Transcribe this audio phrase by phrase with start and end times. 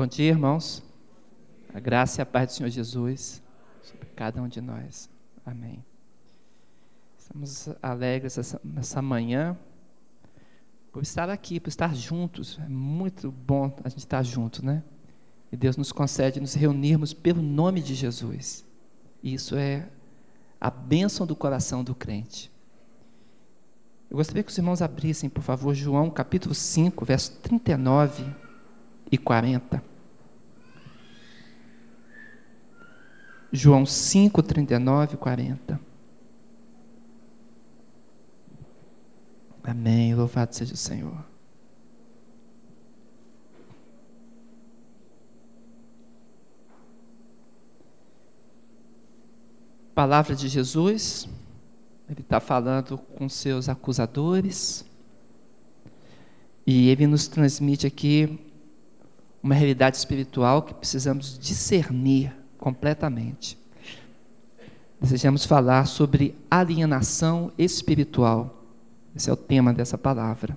[0.00, 0.82] Bom dia, irmãos.
[1.74, 3.42] A graça e a paz do Senhor Jesus
[3.82, 5.10] sobre cada um de nós.
[5.44, 5.84] Amém.
[7.18, 9.58] Estamos alegres essa, nessa manhã
[10.90, 12.58] por estar aqui, por estar juntos.
[12.64, 14.82] É muito bom a gente estar junto, né?
[15.52, 18.64] E Deus nos concede nos reunirmos pelo nome de Jesus.
[19.22, 19.86] Isso é
[20.58, 22.50] a bênção do coração do crente.
[24.10, 28.24] Eu gostaria que os irmãos abrissem, por favor, João capítulo 5, verso 39
[29.12, 29.89] e 40.
[33.52, 35.80] João 5, 39 e 40.
[39.64, 40.14] Amém.
[40.14, 41.24] Louvado seja o Senhor.
[49.94, 51.28] Palavra de Jesus,
[52.08, 54.84] ele está falando com seus acusadores,
[56.66, 58.38] e ele nos transmite aqui
[59.42, 63.58] uma realidade espiritual que precisamos discernir completamente.
[65.00, 68.62] Desejamos falar sobre alienação espiritual.
[69.16, 70.56] Esse é o tema dessa palavra.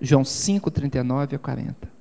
[0.00, 2.00] João 5, 39 a 40.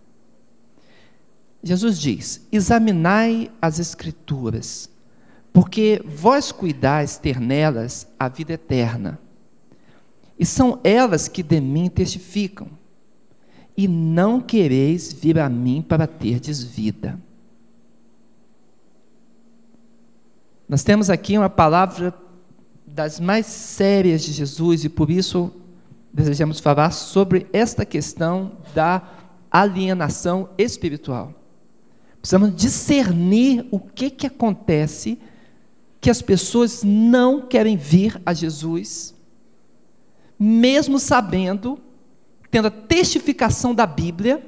[1.61, 4.89] Jesus diz: Examinai as Escrituras,
[5.51, 9.19] porque vós cuidais ter nelas a vida eterna,
[10.39, 12.69] e são elas que de mim testificam,
[13.75, 17.19] e não quereis vir a mim para terdes vida.
[20.69, 22.13] Nós temos aqui uma palavra
[22.85, 25.51] das mais sérias de Jesus e por isso
[26.13, 29.01] desejamos falar sobre esta questão da
[29.49, 31.33] alienação espiritual.
[32.21, 35.17] Precisamos discernir o que, que acontece
[35.99, 39.15] que as pessoas não querem vir a Jesus,
[40.37, 41.79] mesmo sabendo,
[42.51, 44.45] tendo a testificação da Bíblia,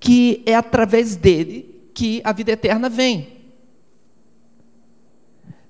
[0.00, 3.39] que é através dele que a vida eterna vem.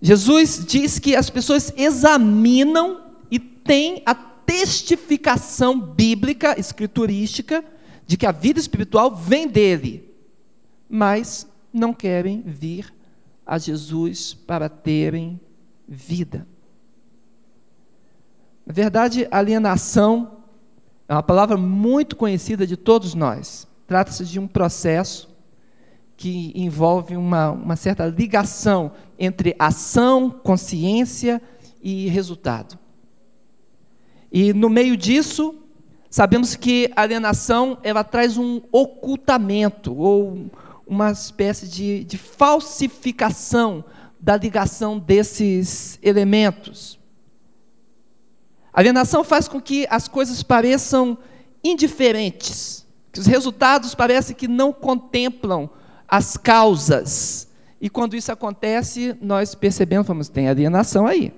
[0.00, 7.64] Jesus diz que as pessoas examinam e têm a testificação bíblica, escriturística,
[8.06, 10.12] de que a vida espiritual vem dele,
[10.88, 12.92] mas não querem vir
[13.46, 15.40] a Jesus para terem
[15.86, 16.46] vida.
[18.66, 20.38] Na verdade, alienação
[21.08, 23.66] é uma palavra muito conhecida de todos nós.
[23.86, 25.29] Trata-se de um processo
[26.20, 31.40] que envolve uma, uma certa ligação entre ação, consciência
[31.82, 32.78] e resultado.
[34.30, 35.54] E no meio disso,
[36.10, 40.50] sabemos que a alienação ela traz um ocultamento ou
[40.86, 43.82] uma espécie de, de falsificação
[44.20, 46.98] da ligação desses elementos.
[48.74, 51.16] A alienação faz com que as coisas pareçam
[51.64, 55.70] indiferentes, que os resultados parecem que não contemplam
[56.10, 57.48] as causas.
[57.80, 61.32] E quando isso acontece, nós percebemos, vamos, tem alienação aí.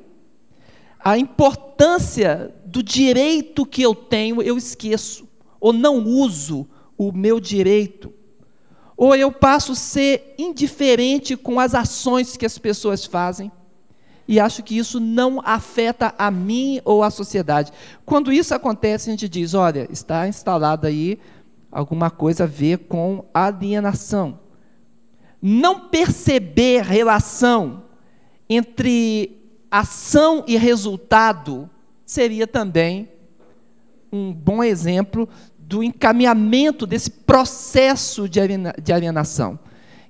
[0.98, 5.28] A importância do direito que eu tenho, eu esqueço,
[5.60, 6.66] ou não uso
[6.96, 8.12] o meu direito.
[8.96, 13.52] Ou eu passo a ser indiferente com as ações que as pessoas fazem
[14.26, 17.72] e acho que isso não afeta a mim ou a sociedade.
[18.06, 21.18] Quando isso acontece, a gente diz: olha, está instalada aí
[21.70, 24.38] alguma coisa a ver com alienação
[25.42, 27.82] não perceber relação
[28.48, 31.68] entre ação e resultado
[32.06, 33.08] seria também
[34.12, 39.58] um bom exemplo do encaminhamento desse processo de alienação.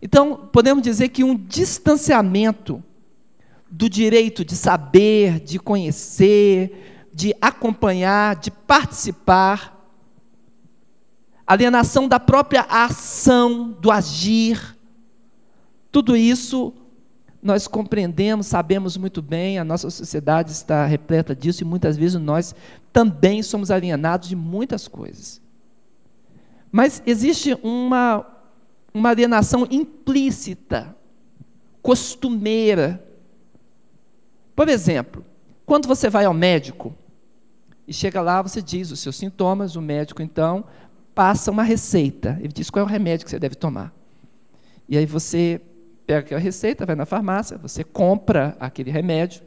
[0.02, 2.82] Então, podemos dizer que um distanciamento
[3.70, 9.80] do direito de saber, de conhecer, de acompanhar, de participar,
[11.46, 14.76] alienação da própria ação, do agir,
[15.92, 16.72] tudo isso
[17.42, 22.54] nós compreendemos, sabemos muito bem, a nossa sociedade está repleta disso e muitas vezes nós
[22.92, 25.42] também somos alienados de muitas coisas.
[26.70, 28.24] Mas existe uma,
[28.94, 30.96] uma alienação implícita,
[31.82, 33.04] costumeira.
[34.54, 35.24] Por exemplo,
[35.66, 36.94] quando você vai ao médico
[37.86, 40.64] e chega lá, você diz os seus sintomas, o médico então
[41.14, 43.92] passa uma receita, ele diz qual é o remédio que você deve tomar.
[44.88, 45.60] E aí você
[46.06, 49.42] pega aquela receita, vai na farmácia, você compra aquele remédio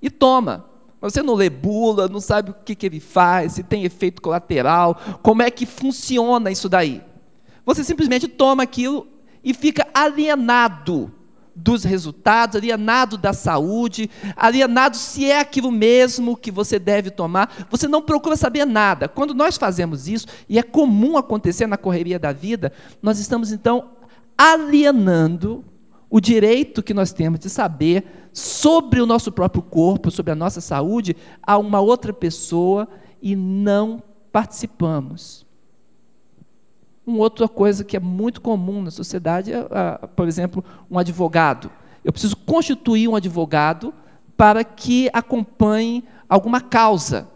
[0.00, 0.66] e toma.
[1.00, 4.98] Você não lê bula, não sabe o que, que ele faz, se tem efeito colateral,
[5.22, 7.02] como é que funciona isso daí.
[7.66, 9.06] Você simplesmente toma aquilo
[9.42, 11.12] e fica alienado
[11.54, 17.66] dos resultados, alienado da saúde, alienado se é aquilo mesmo que você deve tomar.
[17.70, 19.08] Você não procura saber nada.
[19.08, 23.90] Quando nós fazemos isso, e é comum acontecer na correria da vida, nós estamos então
[24.36, 25.64] alienando
[26.10, 30.60] o direito que nós temos de saber sobre o nosso próprio corpo, sobre a nossa
[30.60, 32.88] saúde, a uma outra pessoa
[33.22, 35.46] e não participamos.
[37.06, 41.70] Uma outra coisa que é muito comum na sociedade é, por exemplo, um advogado.
[42.04, 43.92] Eu preciso constituir um advogado
[44.36, 47.28] para que acompanhe alguma causa.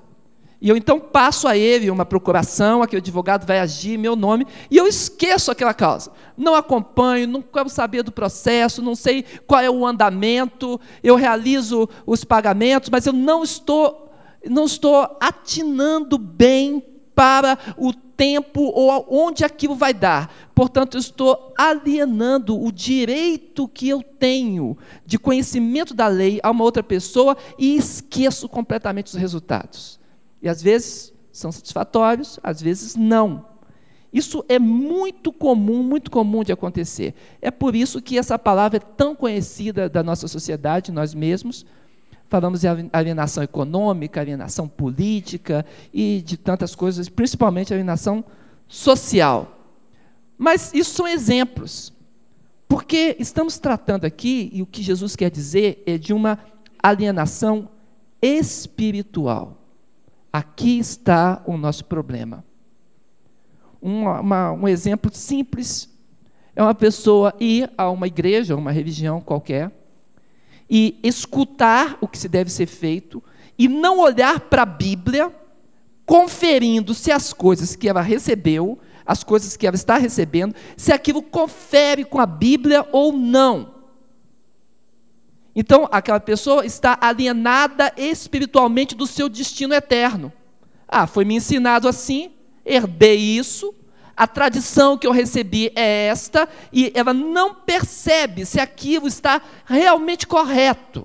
[0.61, 4.47] E eu então passo a ele uma procuração, aquele advogado vai agir em meu nome,
[4.71, 6.11] e eu esqueço aquela causa.
[6.37, 11.89] Não acompanho, não quero saber do processo, não sei qual é o andamento, eu realizo
[12.05, 14.11] os pagamentos, mas eu não estou,
[14.45, 16.85] não estou atinando bem
[17.15, 20.33] para o tempo ou onde aquilo vai dar.
[20.57, 24.77] Portanto, eu estou alienando o direito que eu tenho
[25.07, 29.98] de conhecimento da lei a uma outra pessoa e esqueço completamente os resultados.
[30.43, 33.47] E às vezes são satisfatórios, às vezes não.
[34.13, 37.15] Isso é muito comum, muito comum de acontecer.
[37.43, 41.67] É por isso que essa palavra é tão conhecida da nossa sociedade, nós mesmos.
[42.29, 48.25] Falamos de alienação econômica, alienação política e de tantas coisas, principalmente alienação
[48.67, 49.59] social.
[50.37, 51.93] Mas isso são exemplos.
[52.69, 56.39] Porque estamos tratando aqui, e o que Jesus quer dizer é de uma
[56.83, 57.71] alienação
[58.21, 59.58] espiritual.
[60.33, 62.45] Aqui está o nosso problema.
[63.81, 65.89] Uma, um exemplo simples
[66.55, 69.71] é uma pessoa ir a uma igreja, uma religião qualquer,
[70.69, 73.23] e escutar o que se deve ser feito,
[73.57, 75.33] e não olhar para a Bíblia,
[76.05, 81.23] conferindo se as coisas que ela recebeu, as coisas que ela está recebendo, se aquilo
[81.23, 83.78] confere com a Bíblia ou não.
[85.61, 90.33] Então, aquela pessoa está alienada espiritualmente do seu destino eterno.
[90.87, 92.31] Ah, foi me ensinado assim,
[92.65, 93.75] herdei isso,
[94.17, 100.29] a tradição que eu recebi é esta, e ela não percebe se aquilo está realmente
[100.29, 101.05] correto.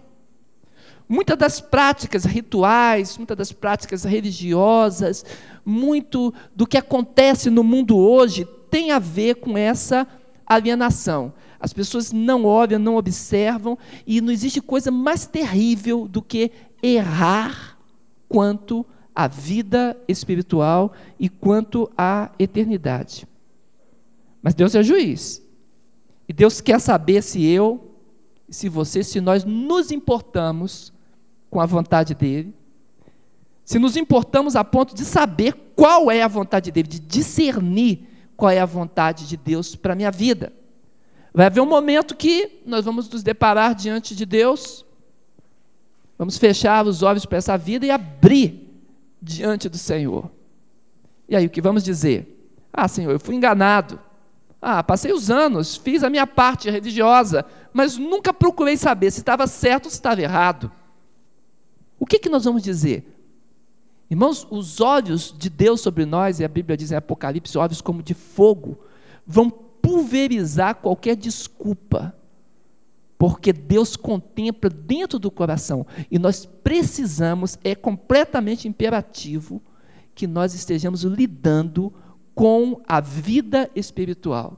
[1.09, 5.25] Muitas das práticas rituais, muitas das práticas religiosas,
[5.65, 10.07] muito do que acontece no mundo hoje tem a ver com essa
[10.45, 11.33] alienação.
[11.63, 16.51] As pessoas não olham, não observam, e não existe coisa mais terrível do que
[16.83, 17.79] errar
[18.27, 23.25] quanto à vida espiritual e quanto à eternidade.
[24.41, 25.41] Mas Deus é juiz.
[26.27, 27.95] E Deus quer saber se eu,
[28.49, 30.91] se você, se nós nos importamos
[31.49, 32.53] com a vontade dele,
[33.63, 38.05] se nos importamos a ponto de saber qual é a vontade dele, de discernir
[38.35, 40.51] qual é a vontade de Deus para a minha vida.
[41.33, 44.85] Vai haver um momento que nós vamos nos deparar diante de Deus,
[46.17, 48.69] vamos fechar os olhos para essa vida e abrir
[49.19, 50.29] diante do Senhor.
[51.27, 52.47] E aí o que vamos dizer?
[52.71, 53.99] Ah, Senhor, eu fui enganado.
[54.61, 59.47] Ah, passei os anos, fiz a minha parte religiosa, mas nunca procurei saber se estava
[59.47, 60.71] certo ou se estava errado.
[61.99, 63.09] O que, que nós vamos dizer?
[64.09, 68.03] Irmãos, os olhos de Deus sobre nós, e a Bíblia diz em Apocalipse, olhos como
[68.03, 68.77] de fogo,
[69.25, 69.49] vão
[69.83, 72.15] pulverizar qualquer desculpa,
[73.17, 79.61] porque Deus contempla dentro do coração e nós precisamos, é completamente imperativo
[80.15, 81.93] que nós estejamos lidando
[82.33, 84.57] com a vida espiritual.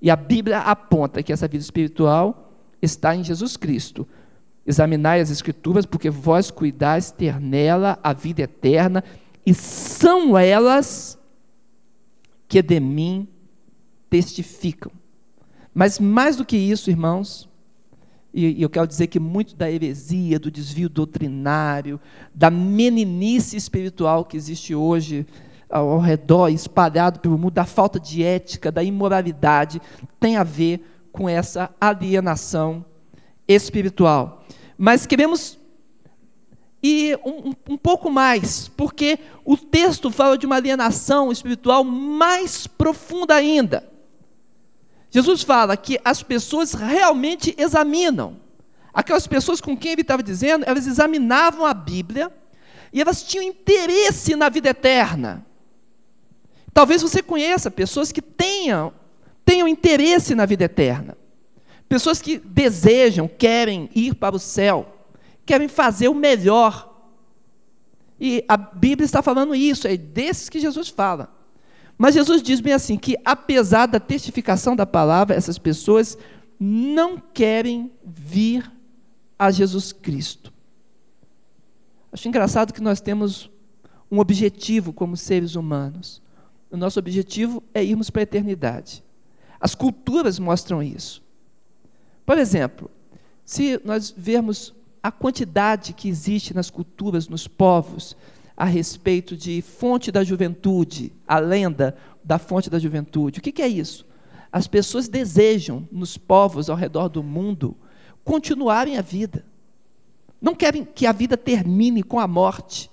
[0.00, 4.08] E a Bíblia aponta que essa vida espiritual está em Jesus Cristo.
[4.66, 9.04] Examinai as Escrituras, porque vós cuidais ter nela a vida eterna,
[9.44, 11.18] e são elas
[12.48, 13.28] que de mim
[14.08, 14.92] testificam.
[15.74, 17.48] Mas mais do que isso, irmãos,
[18.32, 21.98] e, eu quero dizer que muito da heresia, do desvio doutrinário,
[22.34, 25.26] da meninice espiritual que existe hoje
[25.70, 29.80] ao redor, espalhado pelo mundo, da falta de ética, da imoralidade,
[30.20, 32.84] tem a ver com essa alienação
[33.48, 34.44] espiritual.
[34.76, 35.58] Mas queremos
[36.82, 43.34] ir um, um, pouco mais, porque o texto fala de uma alienação espiritual mais profunda
[43.34, 43.95] ainda.
[45.16, 48.36] Jesus fala que as pessoas realmente examinam.
[48.92, 52.30] Aquelas pessoas com quem ele estava dizendo, elas examinavam a Bíblia
[52.92, 55.42] e elas tinham interesse na vida eterna.
[56.70, 58.92] Talvez você conheça pessoas que tenham,
[59.42, 61.16] tenham interesse na vida eterna.
[61.88, 64.98] Pessoas que desejam, querem ir para o céu,
[65.46, 66.94] querem fazer o melhor.
[68.20, 71.34] E a Bíblia está falando isso, é desses que Jesus fala.
[71.98, 76.16] Mas Jesus diz bem assim: que apesar da testificação da palavra, essas pessoas
[76.58, 78.70] não querem vir
[79.38, 80.52] a Jesus Cristo.
[82.12, 83.50] Acho engraçado que nós temos
[84.10, 86.22] um objetivo como seres humanos.
[86.70, 89.04] O nosso objetivo é irmos para a eternidade.
[89.60, 91.22] As culturas mostram isso.
[92.24, 92.90] Por exemplo,
[93.44, 98.16] se nós vermos a quantidade que existe nas culturas, nos povos,
[98.56, 103.38] a respeito de fonte da juventude, a lenda da fonte da juventude.
[103.38, 104.06] O que, que é isso?
[104.50, 107.76] As pessoas desejam, nos povos ao redor do mundo,
[108.24, 109.44] continuarem a vida.
[110.40, 112.90] Não querem que a vida termine com a morte.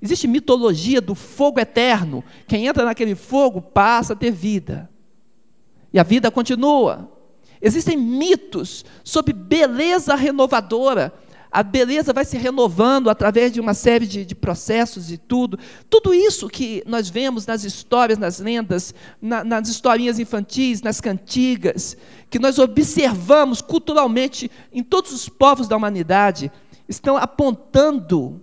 [0.00, 2.24] Existe mitologia do fogo eterno.
[2.48, 4.90] Quem entra naquele fogo passa a ter vida.
[5.92, 7.10] E a vida continua.
[7.60, 11.12] Existem mitos sobre beleza renovadora.
[11.52, 15.58] A beleza vai se renovando através de uma série de, de processos e tudo.
[15.90, 21.94] Tudo isso que nós vemos nas histórias, nas lendas, na, nas historinhas infantis, nas cantigas,
[22.30, 26.50] que nós observamos culturalmente em todos os povos da humanidade,
[26.88, 28.40] estão apontando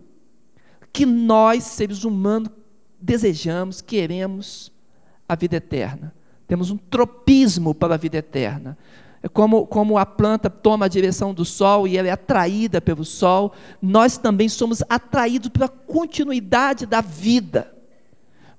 [0.94, 2.50] que nós, seres humanos,
[3.01, 4.72] desejamos, queremos
[5.28, 6.13] a vida eterna.
[6.48, 8.78] Temos um tropismo para a vida eterna.
[9.21, 13.03] É como, como a planta toma a direção do sol e ela é atraída pelo
[13.03, 17.73] sol, nós também somos atraídos pela continuidade da vida.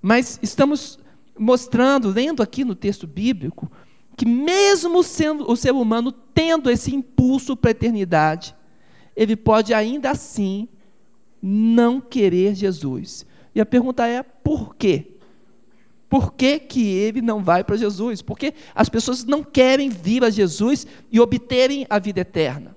[0.03, 0.99] Mas estamos
[1.39, 3.71] mostrando, lendo aqui no texto bíblico,
[4.17, 8.55] que mesmo sendo o ser humano tendo esse impulso para a eternidade,
[9.17, 10.69] ele pode ainda assim
[11.41, 13.25] não querer Jesus.
[13.55, 15.17] E a pergunta é: por quê?
[16.11, 18.21] Por que, que ele não vai para Jesus?
[18.21, 22.77] Porque as pessoas não querem vir a Jesus e obterem a vida eterna.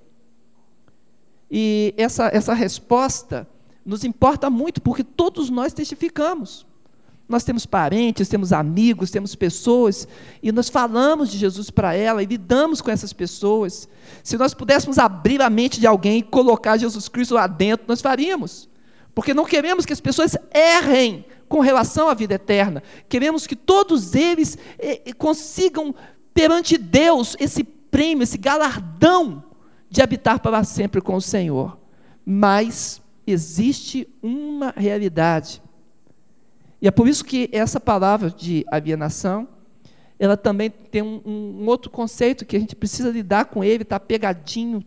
[1.49, 3.47] E essa, essa resposta
[3.83, 6.63] nos importa muito, porque todos nós testificamos.
[7.27, 10.07] Nós temos parentes, temos amigos, temos pessoas,
[10.43, 13.89] e nós falamos de Jesus para ela e lidamos com essas pessoas.
[14.23, 17.99] Se nós pudéssemos abrir a mente de alguém e colocar Jesus Cristo lá dentro, nós
[17.99, 18.69] faríamos.
[19.15, 22.81] Porque não queremos que as pessoas errem com relação à vida eterna.
[23.07, 25.93] Queremos que todos eles eh, consigam
[26.33, 29.43] perante Deus esse prêmio, esse galardão
[29.87, 31.77] de habitar para sempre com o Senhor.
[32.25, 35.61] Mas existe uma realidade.
[36.81, 39.47] E é por isso que essa palavra de alienação,
[40.17, 43.99] ela também tem um, um outro conceito que a gente precisa lidar com ele, está
[43.99, 44.83] pegadinho,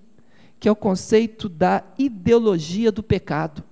[0.58, 3.62] que é o conceito da ideologia do pecado.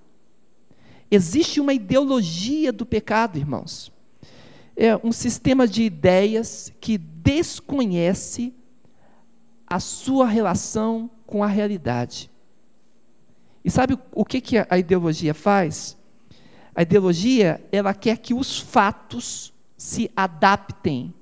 [1.11, 3.93] Existe uma ideologia do pecado, irmãos.
[4.77, 8.53] É um sistema de ideias que desconhece
[9.67, 12.31] a sua relação com a realidade.
[13.65, 15.97] E sabe o que, a ideologia faz?
[16.75, 21.15] A ideologia, ela quer que os fatos se adaptem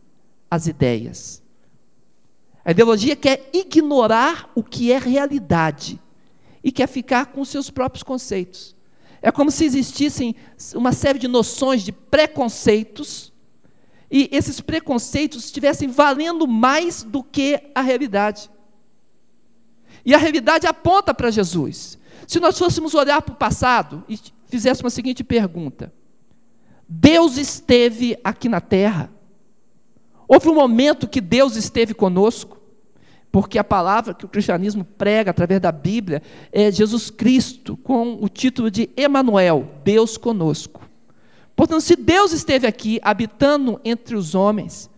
[0.51, 1.43] às ideias.
[2.65, 6.01] A ideologia quer ignorar o que é realidade
[6.63, 8.75] e quer ficar com seus próprios conceitos.
[9.23, 10.35] É como se existissem
[10.75, 13.33] uma série de noções, de preconceitos,
[14.11, 18.51] e esses preconceitos estivessem valendo mais do que a realidade.
[20.05, 21.97] E a realidade aponta para Jesus.
[22.27, 25.93] Se nós fôssemos olhar para o passado e fizéssemos a seguinte pergunta:
[26.89, 29.11] Deus esteve aqui na terra?
[30.27, 32.62] Houve um momento que Deus esteve conosco?
[33.33, 36.23] Porque a palavra que o cristianismo prega através da Bíblia
[36.53, 40.83] é Jesus Cristo, com o título de Emanuel, Deus conosco.
[41.57, 44.91] Portanto, se Deus esteve aqui habitando entre os homens,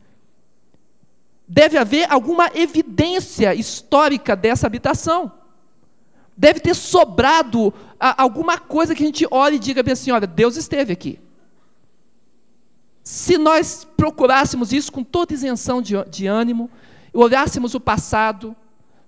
[1.46, 5.30] deve haver alguma evidência histórica dessa habitação.
[6.36, 10.56] Deve ter sobrado alguma coisa que a gente olhe e diga bem assim: olha, Deus
[10.56, 11.20] esteve aqui.
[13.04, 16.68] Se nós procurássemos isso com toda isenção de, de ânimo,
[17.22, 18.54] olhássemos o passado,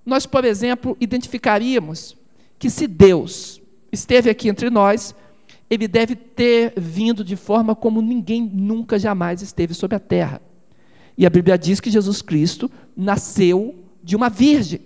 [0.04, 2.16] nós, por exemplo, identificaríamos
[2.58, 3.60] que se Deus
[3.90, 5.14] esteve aqui entre nós,
[5.68, 10.40] ele deve ter vindo de forma como ninguém nunca jamais esteve sobre a terra.
[11.18, 14.80] E a Bíblia diz que Jesus Cristo nasceu de uma virgem.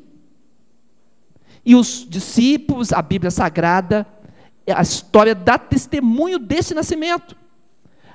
[1.65, 4.07] E os discípulos, a Bíblia Sagrada,
[4.67, 7.37] a história dá testemunho desse nascimento.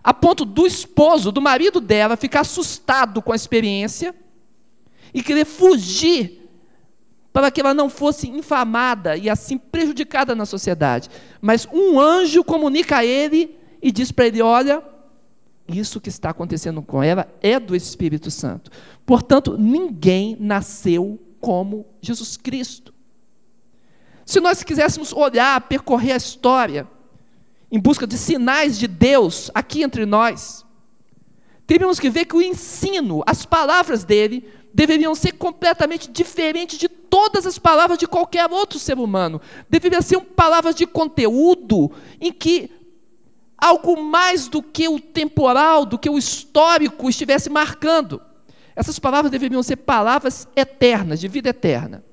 [0.03, 4.15] A ponto do esposo, do marido dela, ficar assustado com a experiência
[5.15, 6.45] e querer fugir
[7.31, 11.10] para que ela não fosse infamada e assim prejudicada na sociedade.
[11.39, 14.84] Mas um anjo comunica a ele e diz para ele: Olha,
[15.69, 18.69] isso que está acontecendo com ela é do Espírito Santo.
[19.05, 22.93] Portanto, ninguém nasceu como Jesus Cristo.
[24.25, 26.86] Se nós quiséssemos olhar, percorrer a história,
[27.72, 30.65] em busca de sinais de Deus aqui entre nós,
[31.65, 34.45] teríamos que ver que o ensino, as palavras dele,
[34.75, 39.39] deveriam ser completamente diferentes de todas as palavras de qualquer outro ser humano.
[39.70, 41.89] Deveriam ser palavras de conteúdo
[42.20, 42.70] em que
[43.58, 48.22] algo mais do que o temporal, do que o histórico estivesse marcando.
[48.75, 52.03] Essas palavras deveriam ser palavras eternas, de vida eterna.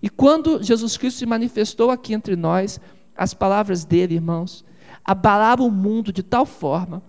[0.00, 2.78] E quando Jesus Cristo se manifestou aqui entre nós,
[3.16, 4.64] as palavras dele, irmãos,
[5.04, 7.02] abalaram o mundo de tal forma.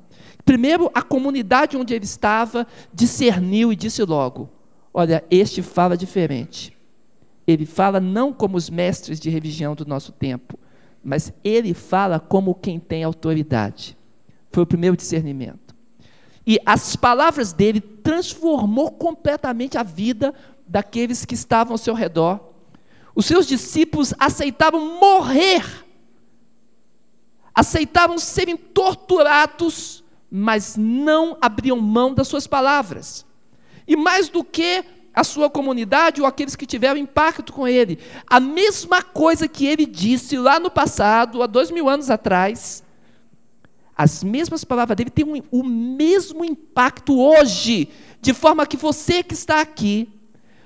[0.44, 4.50] Primeiro, a comunidade onde ele estava discerniu e disse logo:
[4.94, 6.76] Olha, este fala diferente.
[7.46, 10.60] Ele fala não como os mestres de religião do nosso tempo,
[11.04, 13.98] mas ele fala como quem tem autoridade.
[14.52, 15.76] Foi o primeiro discernimento.
[16.46, 20.34] E as palavras dele transformou completamente a vida
[20.68, 22.40] daqueles que estavam ao seu redor.
[23.14, 25.64] Os seus discípulos aceitavam morrer,
[27.54, 33.26] aceitavam serem torturados, mas não abriam mão das suas palavras.
[33.90, 38.00] E mais do que a sua comunidade ou aqueles que tiveram impacto com ele.
[38.28, 42.84] A mesma coisa que ele disse lá no passado, há dois mil anos atrás,
[43.98, 47.90] as mesmas palavras dele têm um, o mesmo impacto hoje,
[48.22, 50.08] de forma que você que está aqui,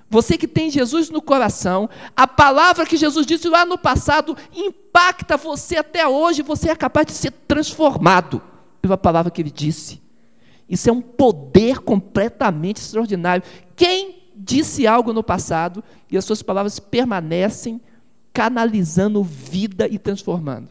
[0.07, 5.35] você que tem Jesus no coração, a palavra que Jesus disse lá no passado impacta
[5.35, 8.39] você até hoje, você é capaz de ser transformado
[8.79, 10.02] pela palavra que ele disse.
[10.73, 13.43] Isso é um poder completamente extraordinário.
[13.75, 17.79] Quem disse algo no passado e as suas palavras permanecem
[18.33, 20.69] canalizando vida e transformando.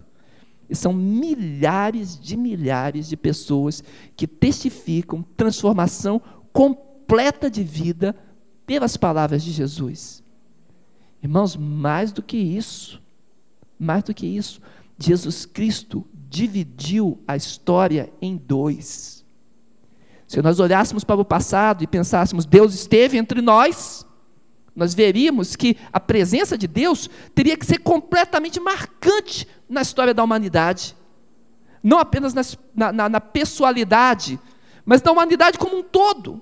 [0.68, 3.84] E são milhares de milhares de pessoas
[4.16, 6.20] que testificam transformação
[6.52, 8.16] completa de vida
[8.66, 10.20] pelas palavras de Jesus.
[11.22, 13.00] Irmãos, mais do que isso,
[13.78, 14.60] mais do que isso,
[14.98, 19.21] Jesus Cristo dividiu a história em dois.
[20.32, 24.06] Se nós olhássemos para o passado e pensássemos, Deus esteve entre nós,
[24.74, 30.24] nós veríamos que a presença de Deus teria que ser completamente marcante na história da
[30.24, 30.96] humanidade.
[31.82, 34.40] Não apenas na, na, na pessoalidade,
[34.86, 36.40] mas na humanidade como um todo.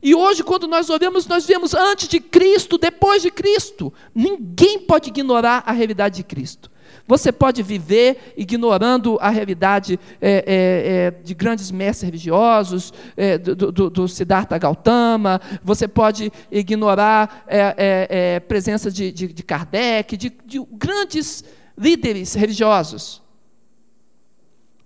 [0.00, 3.92] E hoje, quando nós olhamos, nós vemos antes de Cristo, depois de Cristo.
[4.14, 6.70] Ninguém pode ignorar a realidade de Cristo.
[7.06, 13.70] Você pode viver ignorando a realidade é, é, é, de grandes mestres religiosos, é, do,
[13.70, 20.32] do, do, Siddhartha Gautama, você pode ignorar a é, presença de, de, de Kardec, de,
[20.46, 21.44] de grandes
[21.76, 23.22] líderes religiosos.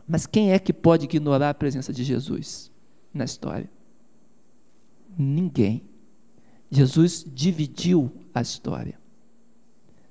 [0.07, 2.70] Mas quem é que pode ignorar a presença de Jesus
[3.14, 3.70] na história?
[5.16, 5.83] Ninguém.
[6.70, 8.98] Jesus dividiu a história.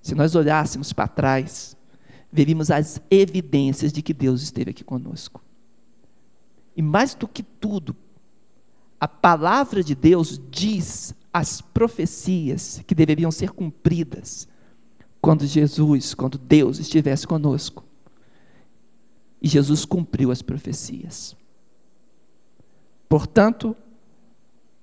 [0.01, 1.76] Se nós olhássemos para trás,
[2.31, 5.41] veríamos as evidências de que Deus esteve aqui conosco.
[6.75, 7.95] E mais do que tudo,
[8.99, 14.47] a palavra de Deus diz as profecias que deveriam ser cumpridas
[15.21, 17.83] quando Jesus, quando Deus estivesse conosco.
[19.41, 21.35] E Jesus cumpriu as profecias.
[23.07, 23.75] Portanto,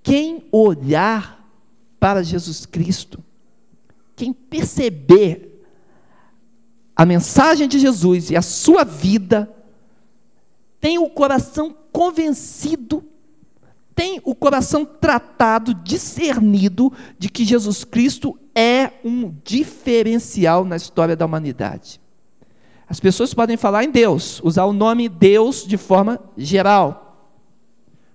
[0.02, 1.44] quem olhar
[1.98, 3.22] para Jesus Cristo,
[4.14, 5.53] quem perceber
[6.96, 9.52] a mensagem de Jesus e a sua vida,
[10.80, 13.02] tem o coração convencido,
[13.94, 21.24] tem o coração tratado, discernido de que Jesus Cristo é um diferencial na história da
[21.24, 22.00] humanidade.
[22.88, 27.32] As pessoas podem falar em Deus, usar o nome Deus de forma geral.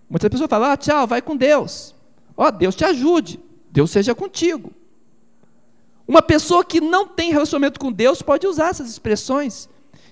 [0.09, 1.95] Muitas pessoas falam, ah, tchau, vai com Deus.
[2.37, 3.39] Ó, oh, Deus te ajude,
[3.71, 4.71] Deus seja contigo.
[6.09, 9.69] Uma pessoa que não tem relacionamento com Deus pode usar essas expressões,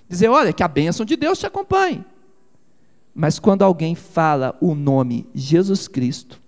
[0.08, 2.04] dizer, olha, que a bênção de Deus te acompanhe.
[3.12, 6.40] Mas quando alguém fala o nome Jesus Cristo,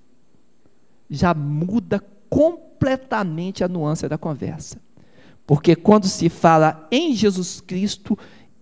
[1.11, 4.81] já muda completamente a nuance da conversa.
[5.45, 8.17] Porque quando se fala em Jesus Cristo,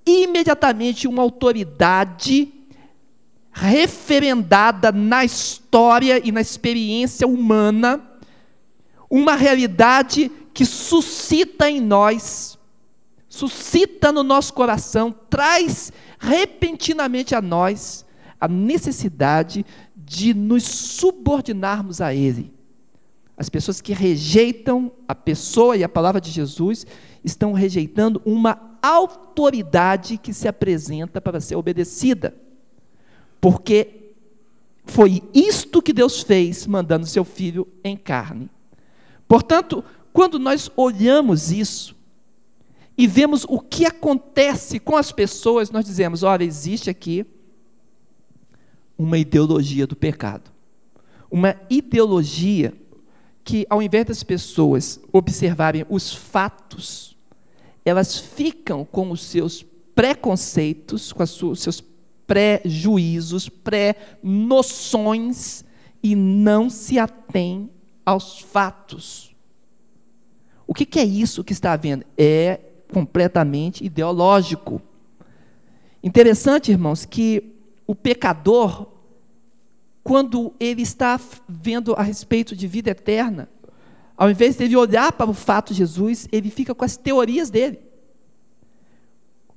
[0.06, 2.50] imediatamente uma autoridade
[3.52, 8.02] referendada na história e na experiência humana,
[9.10, 12.58] uma realidade que suscita em nós,
[13.28, 18.04] suscita no nosso coração, traz repentinamente a nós
[18.40, 22.52] a necessidade de nos subordinarmos a Ele.
[23.36, 26.84] As pessoas que rejeitam a pessoa e a palavra de Jesus
[27.22, 32.34] estão rejeitando uma autoridade que se apresenta para ser obedecida.
[33.40, 34.10] Porque
[34.84, 38.50] foi isto que Deus fez, mandando seu filho em carne.
[39.28, 39.84] Portanto,
[40.18, 41.94] quando nós olhamos isso
[42.96, 47.24] e vemos o que acontece com as pessoas, nós dizemos: olha, existe aqui
[48.98, 50.50] uma ideologia do pecado.
[51.30, 52.74] Uma ideologia
[53.44, 57.16] que, ao invés das pessoas observarem os fatos,
[57.84, 61.80] elas ficam com os seus preconceitos, com os seus
[62.26, 65.64] pré-juízos, pré-noções
[66.02, 67.70] e não se atém
[68.04, 69.27] aos fatos.
[70.68, 72.04] O que, que é isso que está havendo?
[72.16, 72.60] É
[72.92, 74.82] completamente ideológico.
[76.02, 77.54] Interessante, irmãos, que
[77.86, 78.86] o pecador,
[80.04, 83.48] quando ele está vendo a respeito de vida eterna,
[84.14, 87.48] ao invés de ele olhar para o fato de Jesus, ele fica com as teorias
[87.48, 87.80] dele.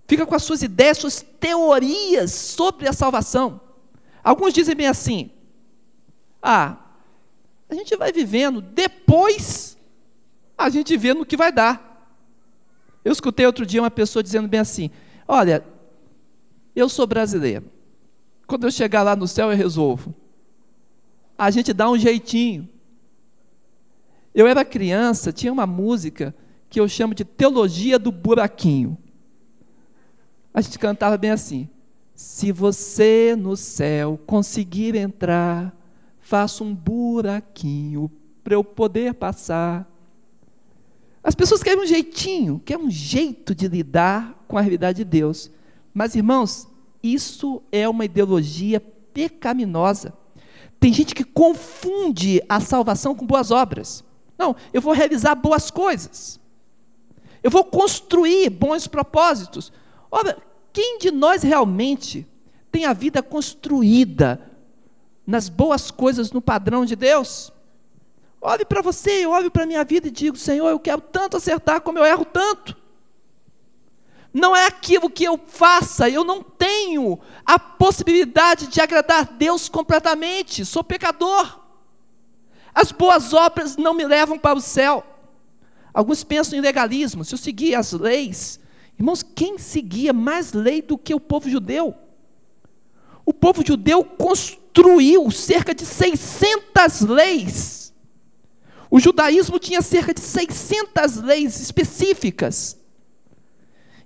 [0.08, 3.60] Fica com as suas ideias, suas teorias sobre a salvação.
[4.24, 5.30] Alguns dizem bem assim:
[6.42, 6.78] ah,
[7.70, 9.78] a gente vai vivendo, depois
[10.64, 11.90] a gente vê no que vai dar.
[13.04, 14.90] Eu escutei outro dia uma pessoa dizendo bem assim:
[15.28, 15.64] Olha,
[16.76, 17.66] eu sou brasileiro.
[18.46, 20.14] Quando eu chegar lá no céu, eu resolvo.
[21.38, 22.70] A gente dá um jeitinho.
[24.34, 26.34] Eu era criança, tinha uma música
[26.70, 28.98] que eu chamo de Teologia do Buraquinho.
[30.54, 31.68] A gente cantava bem assim:
[32.14, 35.76] Se você no céu conseguir entrar,
[36.20, 38.12] faça um buraquinho
[38.44, 39.91] para eu poder passar.
[41.24, 45.52] As pessoas querem um jeitinho, querem um jeito de lidar com a realidade de Deus.
[45.94, 46.68] Mas, irmãos,
[47.04, 48.80] isso é uma ideologia
[49.14, 50.14] pecaminosa.
[50.80, 54.04] Tem gente que confunde a salvação com boas obras.
[54.38, 56.40] Não, eu vou realizar boas coisas.
[57.44, 59.72] Eu vou construir bons propósitos.
[60.10, 60.38] Ora,
[60.74, 62.28] quem de nós realmente
[62.72, 64.42] tem a vida construída
[65.26, 67.52] nas boas coisas no padrão de Deus?
[68.42, 71.38] Olhe para você, eu olho para a minha vida e digo: Senhor, eu quero tanto
[71.38, 72.76] acertar como eu erro tanto.
[74.34, 80.66] Não é aquilo que eu faça, eu não tenho a possibilidade de agradar Deus completamente,
[80.66, 81.60] sou pecador.
[82.74, 85.06] As boas obras não me levam para o céu.
[85.94, 88.60] Alguns pensam em legalismo, se eu seguir as leis.
[88.98, 91.94] Irmãos, quem seguia mais lei do que o povo judeu?
[93.26, 97.81] O povo judeu construiu cerca de 600 leis
[98.92, 102.78] o judaísmo tinha cerca de 600 leis específicas.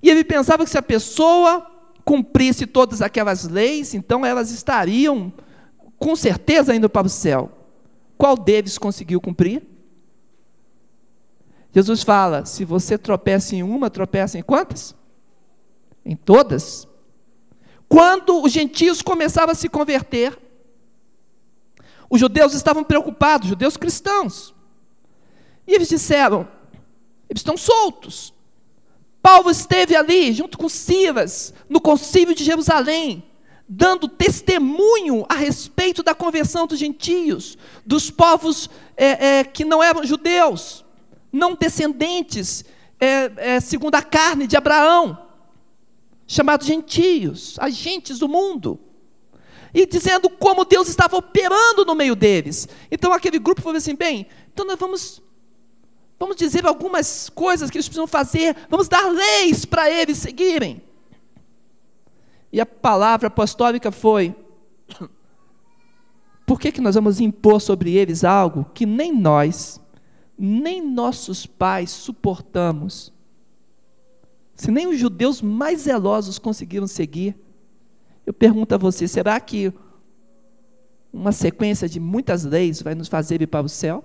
[0.02, 1.66] E ele pensava que se a pessoa
[2.06, 5.34] cumprisse todas aquelas leis, então elas estariam
[5.98, 7.52] com certeza indo para o céu.
[8.16, 9.64] Qual deles conseguiu cumprir?
[11.74, 14.96] Jesus fala: se você tropeça em uma, tropeça em quantas?
[16.06, 16.88] Em todas.
[17.90, 20.38] Quando os gentios começavam a se converter,
[22.08, 24.55] os judeus estavam preocupados, judeus cristãos.
[25.68, 26.48] E eles disseram:
[27.30, 28.34] eles estão soltos.
[29.22, 33.24] Paulo esteve ali, junto com Silas, no concílio de Jerusalém,
[33.68, 40.04] dando testemunho a respeito da conversão dos gentios, dos povos é, é, que não eram
[40.04, 40.86] judeus,
[41.32, 42.64] não descendentes,
[43.00, 45.18] é, segundo a carne de Abraão,
[46.28, 48.80] chamados gentios, agentes do mundo
[49.76, 52.68] e dizendo como Deus estava operando no meio deles.
[52.90, 55.22] Então aquele grupo falou assim: bem, então nós vamos
[56.18, 60.82] Vamos dizer algumas coisas que eles precisam fazer, vamos dar leis para eles seguirem.
[62.52, 64.34] E a palavra apostólica foi:
[66.46, 69.82] por que, que nós vamos impor sobre eles algo que nem nós,
[70.38, 73.12] nem nossos pais suportamos?
[74.56, 77.36] Se nem os judeus mais zelosos conseguiram seguir,
[78.26, 79.74] eu pergunto a você: será que
[81.12, 84.02] uma sequência de muitas leis vai nos fazer ir para o céu?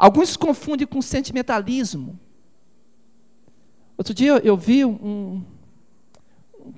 [0.00, 2.18] Alguns confundem com sentimentalismo.
[3.98, 5.44] Outro dia eu vi um,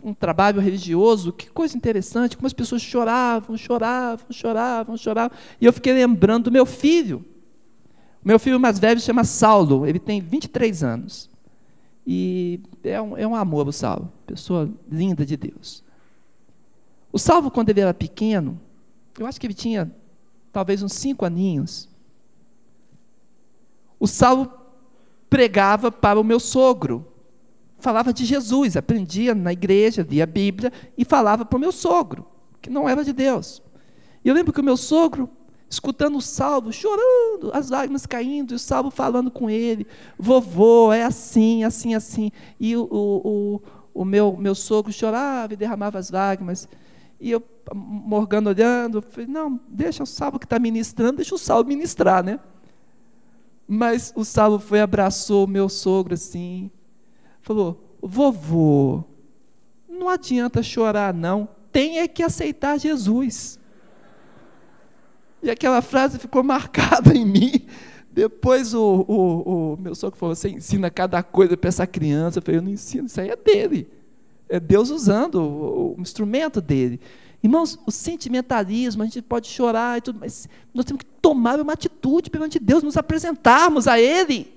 [0.02, 5.38] um trabalho religioso, que coisa interessante, como as pessoas choravam, choravam, choravam, choravam.
[5.60, 7.24] E eu fiquei lembrando do meu filho.
[8.24, 11.30] O meu filho mais velho se chama Saulo, ele tem 23 anos.
[12.04, 15.84] E é um, é um amor o Saulo, pessoa linda de Deus.
[17.12, 18.60] O Salvo, quando ele era pequeno,
[19.16, 19.94] eu acho que ele tinha
[20.52, 21.88] talvez uns cinco aninhos,
[24.02, 24.52] o Saulo
[25.30, 27.06] pregava para o meu sogro.
[27.78, 32.26] Falava de Jesus, aprendia na igreja, lia a Bíblia e falava para o meu sogro,
[32.60, 33.62] que não era de Deus.
[34.24, 35.30] E eu lembro que o meu sogro,
[35.70, 39.86] escutando o salvo, chorando, as lágrimas caindo, e o salvo falando com ele:
[40.18, 42.32] vovô, é assim, assim, assim.
[42.58, 43.60] E o, o,
[43.94, 46.68] o, o meu, meu sogro chorava e derramava as lágrimas.
[47.20, 47.40] E eu,
[47.72, 52.40] Morgano olhando, falei: não, deixa o salvo que está ministrando, deixa o salvo ministrar, né?
[53.66, 56.70] Mas o Saulo foi, abraçou o meu sogro assim,
[57.40, 59.04] falou: vovô,
[59.88, 61.48] não adianta chorar, não.
[61.70, 63.58] tem é que aceitar Jesus.
[65.42, 67.66] E aquela frase ficou marcada em mim.
[68.10, 72.38] Depois o, o, o meu sogro falou: Você ensina cada coisa para essa criança.
[72.38, 73.88] Eu falei: Eu não ensino, isso aí é dele.
[74.48, 77.00] É Deus usando o, o instrumento dele.
[77.42, 81.72] Irmãos, o sentimentalismo, a gente pode chorar e tudo, mas nós temos que tomar uma
[81.72, 84.52] atitude perante Deus, nos apresentarmos a Ele.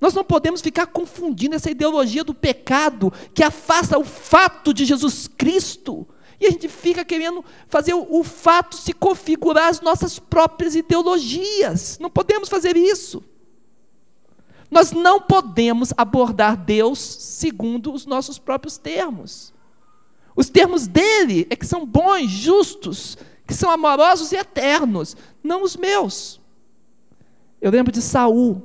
[0.00, 5.28] Nós não podemos ficar confundindo essa ideologia do pecado que afasta o fato de Jesus
[5.28, 6.08] Cristo.
[6.40, 11.98] E a gente fica querendo fazer o, o fato se configurar as nossas próprias ideologias.
[12.00, 13.22] Não podemos fazer isso.
[14.70, 19.52] Nós não podemos abordar Deus segundo os nossos próprios termos.
[20.34, 25.76] Os termos dele é que são bons, justos, que são amorosos e eternos, não os
[25.76, 26.40] meus.
[27.60, 28.62] Eu lembro de Saul.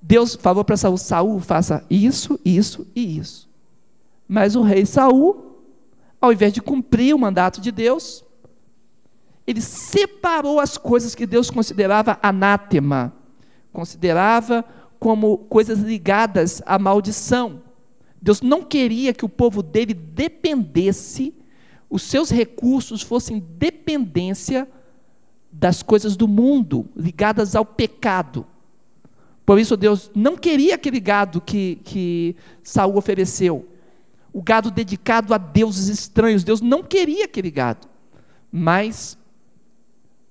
[0.00, 3.48] Deus falou para Saul: Saul, faça isso, isso e isso.
[4.26, 5.60] Mas o rei Saul,
[6.20, 8.24] ao invés de cumprir o mandato de Deus,
[9.46, 13.12] ele separou as coisas que Deus considerava anátema,
[13.72, 14.64] considerava
[14.98, 17.62] como coisas ligadas à maldição.
[18.24, 21.34] Deus não queria que o povo dele dependesse,
[21.90, 24.66] os seus recursos fossem dependência
[25.52, 28.46] das coisas do mundo, ligadas ao pecado.
[29.44, 33.68] Por isso Deus não queria aquele gado que, que Saul ofereceu.
[34.32, 36.42] O gado dedicado a deuses estranhos.
[36.42, 37.86] Deus não queria aquele gado.
[38.50, 39.18] Mas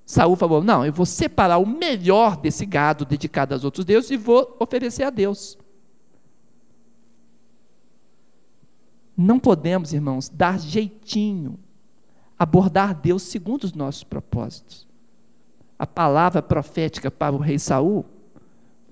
[0.03, 4.17] Saul falou: não, eu vou separar o melhor desse gado dedicado aos outros deuses e
[4.17, 5.59] vou oferecer a Deus.
[9.15, 11.59] Não podemos, irmãos, dar jeitinho,
[12.37, 14.87] abordar Deus segundo os nossos propósitos.
[15.77, 18.05] A palavra profética para o rei Saul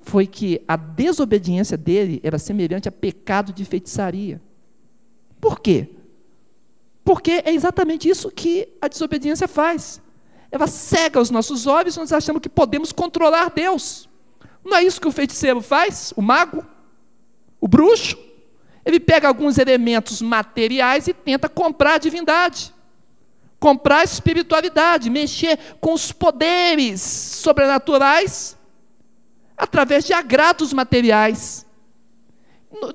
[0.01, 4.41] foi que a desobediência dele era semelhante a pecado de feitiçaria.
[5.39, 5.89] Por quê?
[7.03, 10.01] Porque é exatamente isso que a desobediência faz.
[10.51, 14.10] Ela cega os nossos olhos nós achamos que podemos controlar Deus.
[14.63, 16.13] Não é isso que o feiticeiro faz?
[16.15, 16.63] O mago?
[17.60, 18.17] O bruxo?
[18.86, 22.74] Ele pega alguns elementos materiais e tenta comprar a divindade,
[23.60, 28.58] comprar a espiritualidade, mexer com os poderes sobrenaturais
[29.56, 31.65] através de agrados materiais.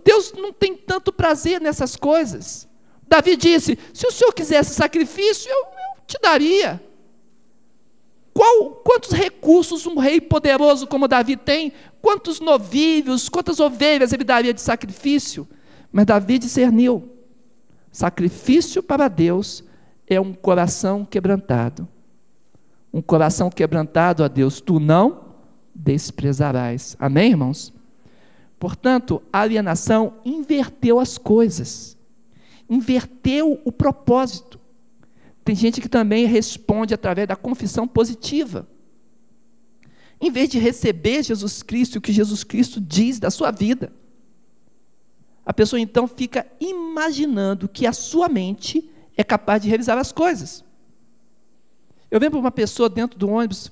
[0.03, 2.67] Deus não tem tanto prazer nessas coisas.
[3.07, 6.83] Davi disse: se o senhor quisesse sacrifício, eu, eu te daria.
[8.35, 11.73] Qual, quantos recursos um rei poderoso como Davi tem?
[12.03, 15.49] Quantos novilhos, quantas ovelhas ele daria de sacrifício?
[15.97, 17.09] Mas Davi discerniu:
[17.91, 19.65] sacrifício para Deus
[20.07, 21.89] é um coração quebrantado.
[22.93, 25.37] Um coração quebrantado a Deus, tu não
[25.75, 26.99] desprezarás.
[26.99, 27.73] Amém, irmãos?
[28.59, 31.97] Portanto, a alienação inverteu as coisas,
[32.69, 34.61] inverteu o propósito.
[35.43, 38.69] Tem gente que também responde através da confissão positiva.
[40.21, 43.91] Em vez de receber Jesus Cristo, o que Jesus Cristo diz da sua vida,
[45.47, 50.65] a pessoa então fica imaginando que a sua mente é capaz de realizar as coisas.
[52.11, 53.71] Eu lembro uma pessoa dentro do ônibus,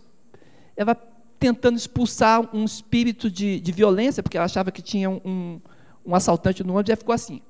[0.76, 0.94] ela
[1.36, 5.60] tentando expulsar um espírito de, de violência, porque ela achava que tinha um,
[6.06, 7.42] um assaltante no ônibus, e ela ficou assim.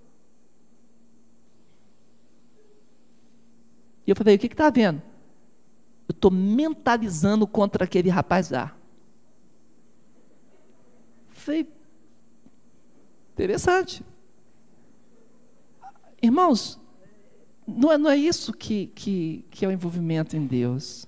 [4.07, 5.03] E eu falei: o que está vendo?
[6.09, 8.75] Eu estou mentalizando contra aquele rapaz lá.
[11.29, 11.69] Falei,
[13.35, 14.03] interessante.
[16.25, 16.81] Irmãos,
[17.67, 21.07] não é, não é isso que, que, que é o envolvimento em Deus.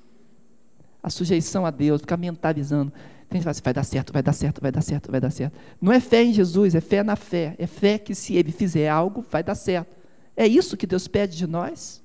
[1.03, 2.93] A sujeição a Deus, ficar mentalizando.
[3.31, 5.21] Tem gente que fala assim, vai dar certo, vai dar certo, vai dar certo, vai
[5.21, 5.59] dar certo.
[5.81, 7.55] Não é fé em Jesus, é fé na fé.
[7.59, 9.97] É fé que se ele fizer algo, vai dar certo.
[10.37, 12.03] É isso que Deus pede de nós?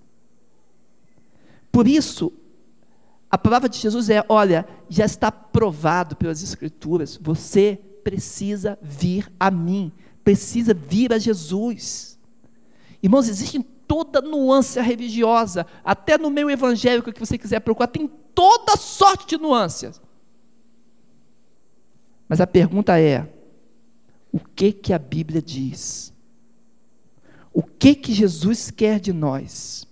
[1.70, 2.32] Por isso,
[3.30, 9.52] a palavra de Jesus é: olha, já está provado pelas Escrituras, você precisa vir a
[9.52, 9.92] mim,
[10.24, 12.11] precisa vir a Jesus.
[13.02, 18.78] Irmãos, existe toda nuance religiosa, até no meio evangélico que você quiser procurar, tem toda
[18.78, 20.02] sorte de nuances.
[22.30, 23.28] Mas a pergunta é:
[24.32, 26.14] o que que a Bíblia diz?
[27.54, 29.86] O que que Jesus quer de nós?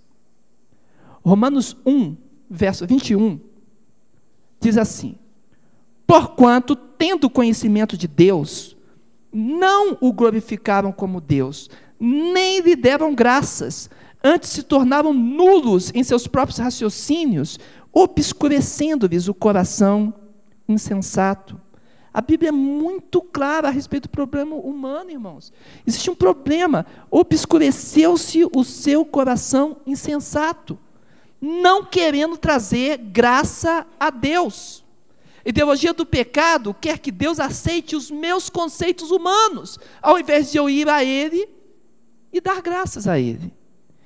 [1.22, 2.16] Romanos 1,
[2.50, 3.40] verso 21,
[4.62, 5.18] diz assim:
[6.08, 8.78] Porquanto, tendo conhecimento de Deus,
[9.32, 13.90] não o glorificaram como Deus, nem lhe deram graças,
[14.24, 17.60] antes se tornaram nulos em seus próprios raciocínios,
[17.92, 20.14] obscurecendo-lhes o coração
[20.68, 21.60] insensato.
[22.14, 25.54] A Bíblia é muito clara a respeito do problema humano, irmãos.
[25.86, 26.86] Existe um problema.
[27.12, 30.78] Obscureceu-se o seu coração insensato,
[31.40, 34.84] não querendo trazer graça a Deus.
[35.46, 40.70] Ideologia do pecado quer que Deus aceite os meus conceitos humanos, ao invés de eu
[40.70, 41.48] ir a Ele
[42.32, 43.54] e dar graças a Ele,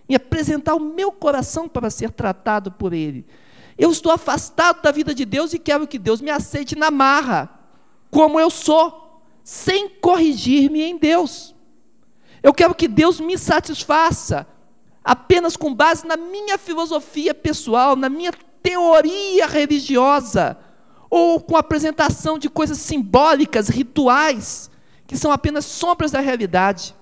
[0.08, 3.26] e apresentar o meu coração para ser tratado por Ele.
[3.78, 7.50] Eu estou afastado da vida de Deus e quero que Deus me aceite na marra,
[8.12, 11.56] como eu sou, sem corrigir-me em Deus.
[12.42, 14.48] Eu quero que Deus me satisfaça
[15.04, 18.32] apenas com base na minha filosofia pessoal, na minha
[18.62, 20.58] teoria religiosa,
[21.10, 24.72] ou com a apresentação de coisas simbólicas, rituais,
[25.06, 26.96] que são apenas sombras da realidade.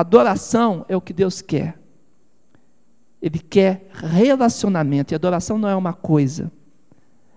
[0.00, 1.78] Adoração é o que Deus quer.
[3.20, 6.50] Ele quer relacionamento, e adoração não é uma coisa.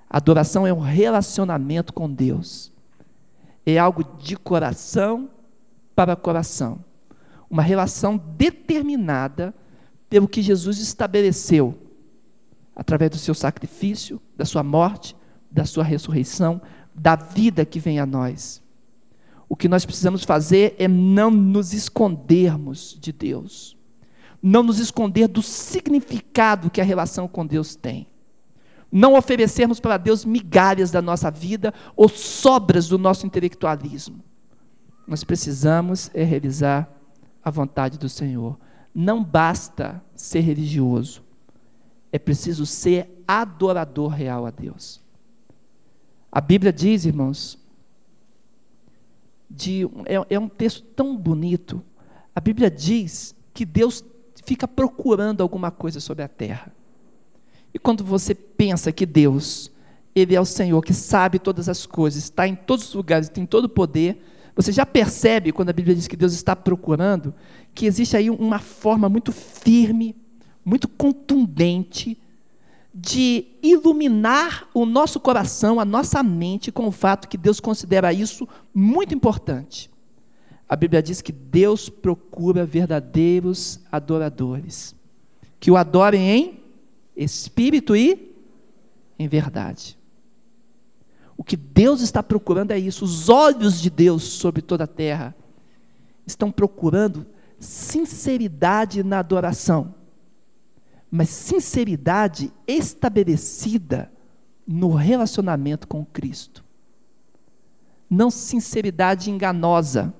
[0.09, 2.71] Adoração é um relacionamento com Deus.
[3.65, 5.29] É algo de coração
[5.93, 6.85] para coração.
[7.49, 9.53] Uma relação determinada
[10.09, 11.77] pelo que Jesus estabeleceu
[12.73, 15.17] através do seu sacrifício, da sua morte,
[15.51, 16.61] da sua ressurreição,
[16.95, 18.62] da vida que vem a nós.
[19.53, 23.77] O que nós precisamos fazer é não nos escondermos de Deus,
[24.41, 28.07] não nos esconder do significado que a relação com Deus tem,
[28.91, 34.23] não oferecermos para Deus migalhas da nossa vida ou sobras do nosso intelectualismo.
[35.07, 36.91] Nós precisamos é realizar
[37.43, 38.57] a vontade do Senhor.
[38.91, 41.21] Não basta ser religioso,
[42.11, 44.99] é preciso ser adorador real a Deus.
[46.31, 47.62] A Bíblia diz, irmãos,
[49.53, 51.81] de, é, é um texto tão bonito.
[52.35, 54.03] A Bíblia diz que Deus
[54.45, 56.73] fica procurando alguma coisa sobre a terra.
[57.73, 59.71] E quando você pensa que Deus,
[60.15, 63.45] Ele é o Senhor que sabe todas as coisas, está em todos os lugares, tem
[63.45, 64.21] todo o poder,
[64.55, 67.33] você já percebe, quando a Bíblia diz que Deus está procurando,
[67.73, 70.15] que existe aí uma forma muito firme,
[70.63, 72.17] muito contundente,
[72.93, 78.47] de iluminar o nosso coração, a nossa mente, com o fato que Deus considera isso
[78.73, 79.89] muito importante.
[80.69, 84.95] A Bíblia diz que Deus procura verdadeiros adoradores,
[85.59, 86.59] que o adorem em
[87.15, 88.35] espírito e
[89.17, 89.97] em verdade.
[91.35, 95.35] O que Deus está procurando é isso, os olhos de Deus sobre toda a terra
[96.27, 97.25] estão procurando
[97.57, 99.95] sinceridade na adoração
[101.15, 104.11] mas sinceridade estabelecida
[104.65, 106.65] no relacionamento com Cristo.
[108.09, 110.11] Não sinceridade enganosa,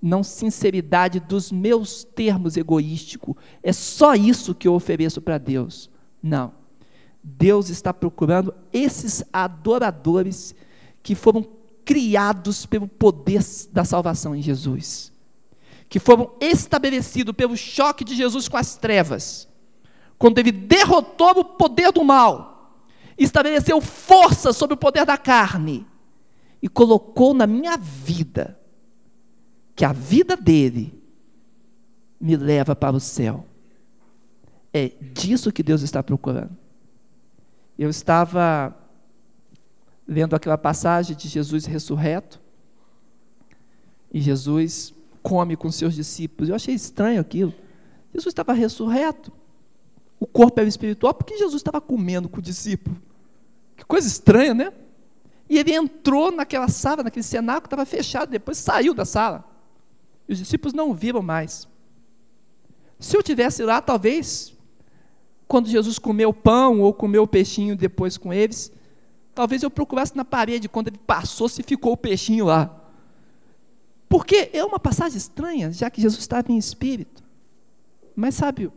[0.00, 3.34] não sinceridade dos meus termos egoísticos.
[3.62, 5.88] É só isso que eu ofereço para Deus.
[6.22, 6.52] Não.
[7.24, 10.54] Deus está procurando esses adoradores
[11.02, 11.48] que foram
[11.82, 15.10] criados pelo poder da salvação em Jesus,
[15.88, 19.48] que foram estabelecidos pelo choque de Jesus com as trevas
[20.20, 22.78] quando ele derrotou o poder do mal,
[23.16, 25.86] estabeleceu força sobre o poder da carne
[26.60, 28.60] e colocou na minha vida
[29.74, 31.02] que a vida dele
[32.20, 33.46] me leva para o céu.
[34.74, 36.54] É disso que Deus está procurando.
[37.78, 38.76] Eu estava
[40.06, 42.38] lendo aquela passagem de Jesus ressurreto,
[44.12, 46.50] e Jesus come com seus discípulos.
[46.50, 47.54] Eu achei estranho aquilo.
[48.12, 49.39] Jesus estava ressurreto
[50.20, 52.94] o corpo era espiritual, porque Jesus estava comendo com o discípulo.
[53.74, 54.72] Que coisa estranha, né?
[55.48, 59.44] E ele entrou naquela sala, naquele cenáculo, estava fechado, depois saiu da sala.
[60.28, 61.66] E os discípulos não viram mais.
[62.98, 64.54] Se eu tivesse lá, talvez,
[65.48, 68.70] quando Jesus comeu pão ou comeu o peixinho depois com eles,
[69.34, 72.76] talvez eu procurasse na parede, quando ele passou, se ficou o peixinho lá.
[74.06, 77.24] Porque é uma passagem estranha, já que Jesus estava em espírito.
[78.14, 78.70] Mas sabe,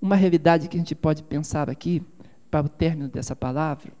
[0.00, 2.02] uma realidade que a gente pode pensar aqui,
[2.50, 3.92] para o término dessa palavra.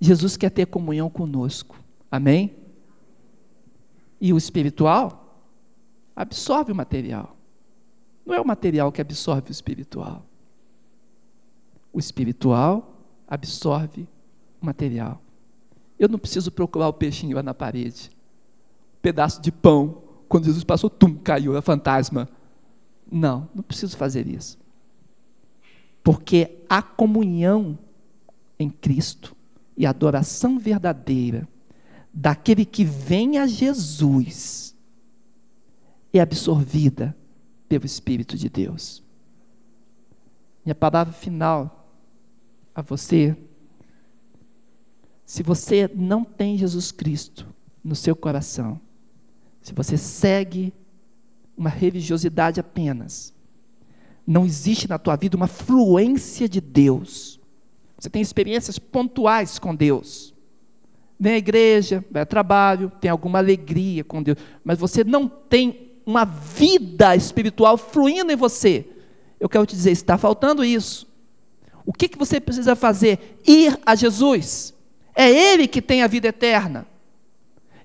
[0.00, 1.76] Jesus quer ter comunhão conosco,
[2.10, 2.54] amém?
[4.20, 5.42] E o espiritual
[6.14, 7.36] absorve o material.
[8.24, 10.24] Não é o material que absorve o espiritual.
[11.92, 12.94] O espiritual
[13.26, 14.06] absorve
[14.60, 15.20] o material.
[15.98, 18.10] Eu não preciso procurar o peixinho lá na parede.
[18.98, 22.28] Um pedaço de pão, quando Jesus passou, tum, caiu, é fantasma.
[23.10, 24.58] Não, não preciso fazer isso.
[26.02, 27.78] Porque a comunhão
[28.58, 29.36] em Cristo
[29.76, 31.48] e a adoração verdadeira
[32.12, 34.74] daquele que vem a Jesus
[36.12, 37.14] é absorvida
[37.68, 39.02] pelo Espírito de Deus.
[40.64, 41.88] Minha palavra final
[42.74, 43.36] a você
[45.24, 47.52] Se você não tem Jesus Cristo
[47.82, 48.80] no seu coração,
[49.60, 50.72] se você segue
[51.56, 53.34] uma religiosidade apenas,
[54.26, 57.40] não existe na tua vida uma fluência de Deus.
[57.98, 60.34] Você tem experiências pontuais com Deus.
[61.18, 65.92] Vem à igreja, vai ao trabalho, tem alguma alegria com Deus, mas você não tem
[66.04, 68.86] uma vida espiritual fluindo em você.
[69.40, 71.06] Eu quero te dizer, está faltando isso.
[71.84, 73.40] O que, que você precisa fazer?
[73.46, 74.74] Ir a Jesus.
[75.14, 76.86] É Ele que tem a vida eterna.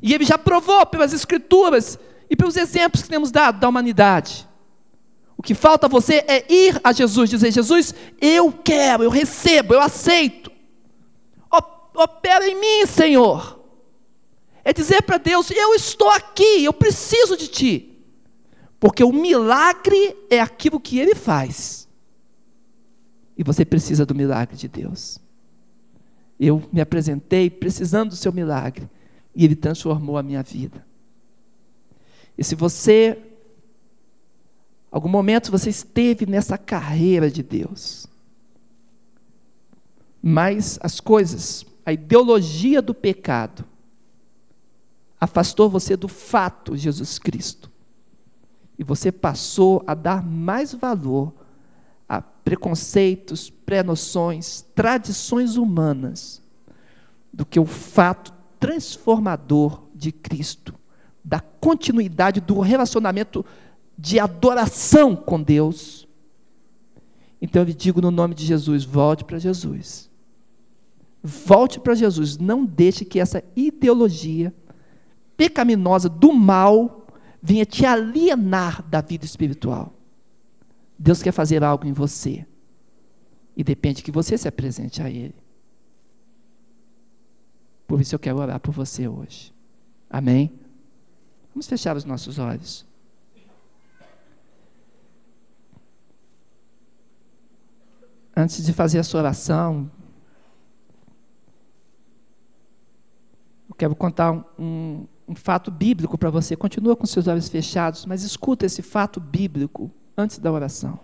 [0.01, 1.99] E Ele já provou pelas Escrituras
[2.31, 4.47] e pelos exemplos que temos dado da humanidade.
[5.35, 9.73] O que falta a você é ir a Jesus, dizer: Jesus, eu quero, eu recebo,
[9.73, 10.49] eu aceito.
[11.93, 13.59] Opera em mim, Senhor.
[14.63, 18.01] É dizer para Deus: Eu estou aqui, eu preciso de Ti.
[18.79, 21.85] Porque o milagre é aquilo que Ele faz.
[23.37, 25.19] E você precisa do milagre de Deus.
[26.39, 28.89] Eu me apresentei precisando do seu milagre.
[29.35, 30.90] E Ele transformou a minha vida.
[32.37, 33.17] E se você,
[34.91, 38.07] algum momento você esteve nessa carreira de Deus,
[40.21, 43.65] mas as coisas, a ideologia do pecado,
[45.19, 47.71] afastou você do fato Jesus Cristo.
[48.77, 51.33] E você passou a dar mais valor
[52.09, 56.41] a preconceitos, pré-noções, tradições humanas,
[57.31, 60.80] do que o fato transformador de Cristo
[61.61, 63.45] continuidade do relacionamento
[63.97, 66.07] de adoração com Deus.
[67.41, 70.09] Então eu lhe digo no nome de Jesus: volte para Jesus.
[71.23, 72.37] Volte para Jesus.
[72.37, 74.53] Não deixe que essa ideologia
[75.37, 77.07] pecaminosa do mal
[77.41, 79.93] venha te alienar da vida espiritual.
[80.97, 82.45] Deus quer fazer algo em você.
[83.55, 85.35] E depende que você se apresente a Ele.
[87.87, 89.53] Por isso eu quero orar por você hoje.
[90.09, 90.51] Amém?
[91.53, 92.85] Vamos fechar os nossos olhos.
[98.35, 99.91] Antes de fazer a sua oração,
[103.69, 106.55] eu quero contar um, um, fato bíblico para você.
[106.55, 110.99] Continua com seus olhos fechados, mas escuta esse fato bíblico antes da oração.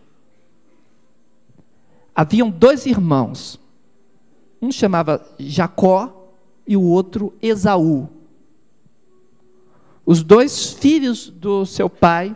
[2.15, 3.59] Haviam dois irmãos.
[4.61, 6.33] Um chamava Jacó
[6.65, 8.09] e o outro Esaú.
[10.08, 12.34] Os dois filhos do seu pai.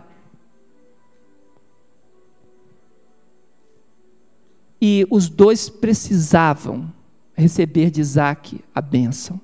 [4.82, 6.92] E os dois precisavam
[7.34, 9.40] receber de Isaac a bênção.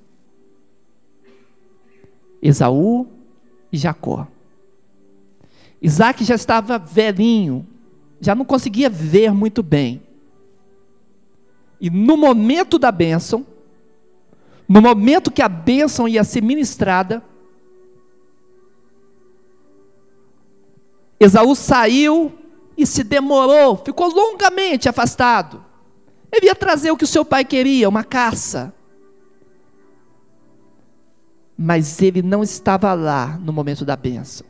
[2.42, 3.08] Esaú
[3.72, 4.28] e Jacó.
[5.82, 7.66] Isaac já estava velhinho,
[8.20, 10.02] já não conseguia ver muito bem.
[11.80, 13.48] E no momento da bênção,
[14.68, 17.24] no momento que a bênção ia ser ministrada,
[21.20, 22.38] Esaú saiu
[22.78, 25.63] e se demorou, ficou longamente afastado.
[26.32, 28.74] Ele ia trazer o que o seu pai queria, uma caça.
[31.57, 34.45] Mas ele não estava lá no momento da bênção.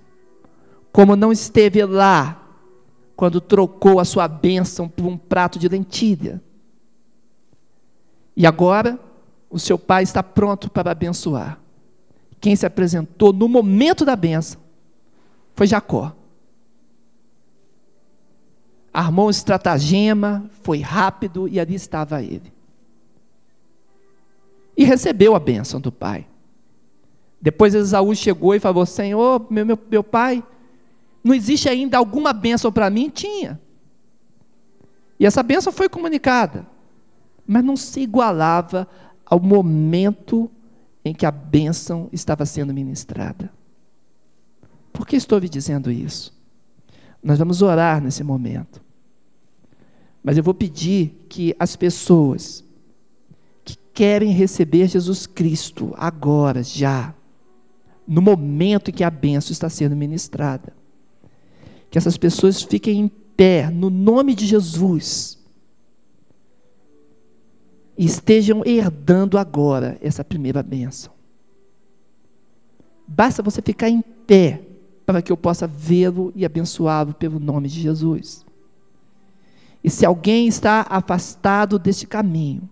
[0.91, 2.43] Como não esteve lá
[3.15, 6.41] quando trocou a sua bênção por um prato de lentilha.
[8.35, 8.99] E agora,
[9.49, 11.59] o seu pai está pronto para abençoar.
[12.41, 14.59] Quem se apresentou no momento da bênção
[15.55, 16.16] foi Jacó
[18.97, 22.51] armou um estratagema, foi rápido e ali estava ele.
[24.75, 26.25] E recebeu a bênção do pai.
[27.39, 30.43] Depois Esaú chegou e falou: Senhor, meu, meu, meu pai,
[31.23, 33.07] não existe ainda alguma bênção para mim?
[33.11, 33.61] Tinha.
[35.19, 36.65] E essa bênção foi comunicada,
[37.45, 38.87] mas não se igualava
[39.23, 40.49] ao momento
[41.05, 43.51] em que a bênção estava sendo ministrada.
[44.91, 46.35] Por que estou lhe dizendo isso?
[47.21, 48.86] Nós vamos orar nesse momento.
[50.27, 52.61] Mas eu vou pedir que as pessoas
[53.63, 57.15] que querem receber Jesus Cristo agora, já,
[58.05, 60.73] no momento em que a benção está sendo ministrada,
[61.89, 65.41] que essas pessoas fiquem em pé, no nome de Jesus,
[67.97, 71.13] e estejam herdando agora essa primeira bênção.
[73.07, 74.61] Basta você ficar em pé
[75.05, 78.45] para que eu possa vê-lo e abençoá-lo pelo nome de Jesus.
[79.87, 82.69] E se alguém está afastado deste caminho,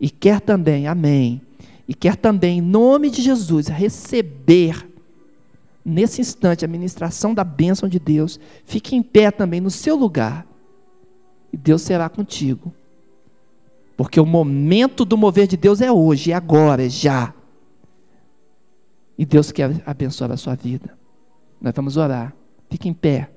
[0.00, 1.42] e quer também, amém,
[1.88, 4.88] e quer também, em nome de Jesus, receber
[5.84, 10.46] nesse instante a ministração da bênção de Deus, fique em pé também no seu lugar,
[11.52, 12.72] e Deus será contigo.
[13.96, 17.34] Porque o momento do mover de Deus é hoje, é agora, é já.
[19.18, 20.96] E Deus quer abençoar a sua vida.
[21.60, 22.32] Nós vamos orar.
[22.70, 23.28] Fique em pé.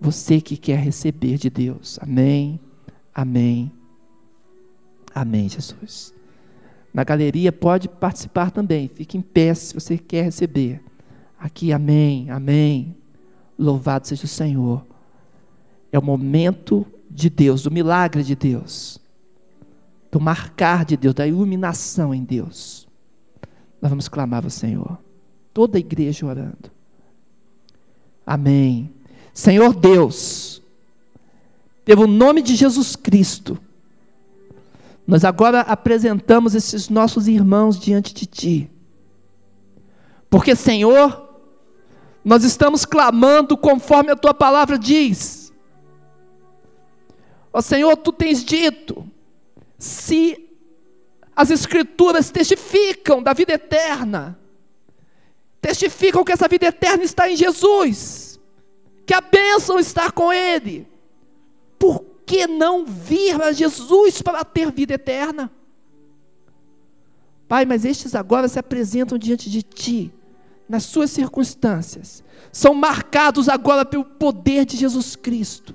[0.00, 1.98] Você que quer receber de Deus.
[2.00, 2.60] Amém.
[3.14, 3.72] Amém.
[5.14, 6.14] Amém, Jesus.
[6.92, 8.88] Na galeria pode participar também.
[8.88, 10.82] Fique em pé se você quer receber.
[11.38, 12.96] Aqui, amém, amém.
[13.58, 14.86] Louvado seja o Senhor.
[15.90, 19.00] É o momento de Deus, do milagre de Deus,
[20.10, 22.86] do marcar de Deus, da iluminação em Deus.
[23.80, 24.98] Nós vamos clamar ao Senhor.
[25.54, 26.70] Toda a igreja orando.
[28.26, 28.92] Amém.
[29.38, 30.60] Senhor Deus,
[31.84, 33.56] pelo nome de Jesus Cristo,
[35.06, 38.70] nós agora apresentamos esses nossos irmãos diante de Ti.
[40.28, 41.38] Porque, Senhor,
[42.24, 45.52] nós estamos clamando conforme a Tua palavra diz.
[47.52, 49.08] Ó Senhor, Tu tens dito,
[49.78, 50.50] se
[51.36, 54.36] as Escrituras testificam da vida eterna,
[55.60, 58.27] testificam que essa vida eterna está em Jesus,
[59.08, 60.86] que a bênção está com Ele,
[61.78, 65.50] por que não vir a Jesus para ter vida eterna?
[67.48, 70.12] Pai, mas estes agora se apresentam diante de Ti,
[70.68, 75.74] nas suas circunstâncias, são marcados agora pelo poder de Jesus Cristo.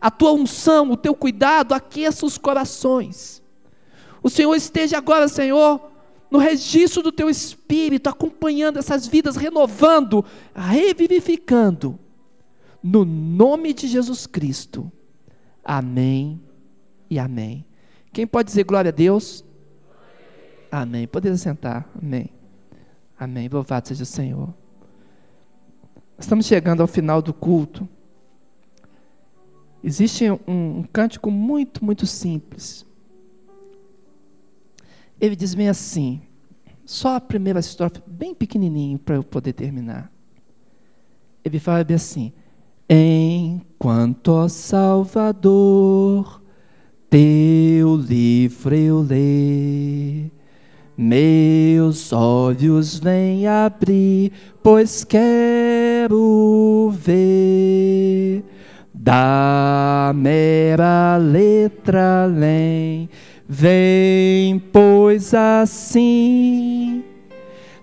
[0.00, 3.42] A tua unção, o teu cuidado aqueça os corações.
[4.22, 5.80] O Senhor esteja agora, Senhor,
[6.30, 11.98] no registro do teu espírito, acompanhando essas vidas, renovando, revivificando.
[12.82, 14.90] No nome de Jesus Cristo.
[15.64, 16.40] Amém
[17.08, 17.64] e amém.
[18.12, 19.44] Quem pode dizer glória a Deus?
[20.70, 21.06] Amém.
[21.06, 21.88] Poder sentar.
[22.00, 22.30] Amém.
[23.18, 23.48] Amém.
[23.48, 24.52] Louvado seja o Senhor.
[26.18, 27.88] Estamos chegando ao final do culto.
[29.84, 32.86] Existe um, um cântico muito, muito simples.
[35.20, 36.20] Ele diz bem assim,
[36.84, 40.10] só a primeira estrofe, bem pequenininho para eu poder terminar.
[41.44, 42.32] Ele fala bem assim:
[42.94, 46.42] Enquanto, ó Salvador,
[47.08, 50.30] teu livro eu ler,
[50.94, 54.30] meus olhos vêm abrir,
[54.62, 58.44] pois quero ver
[58.92, 63.08] da mera letra além.
[63.48, 66.81] Vem, pois assim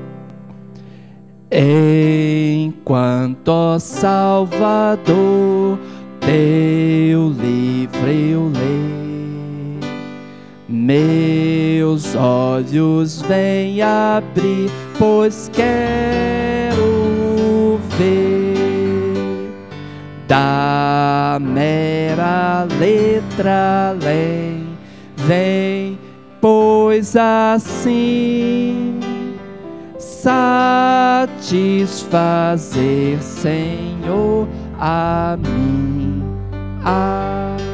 [1.51, 5.79] Enquanto, ó Salvador,
[6.21, 9.81] teu livro eu leio,
[10.69, 16.77] meus olhos vêm abrir, pois quero
[17.97, 18.46] ver
[20.27, 24.67] da mera letra além.
[25.17, 25.99] Vem,
[26.41, 28.97] pois assim
[30.27, 34.49] satisfazer, Senhor,
[34.79, 36.21] a mim,
[36.85, 37.65] a mim.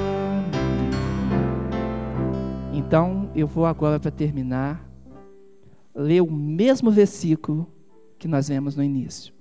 [2.78, 4.86] Então, eu vou agora para terminar
[5.94, 7.66] ler o mesmo versículo
[8.18, 9.32] que nós vemos no início.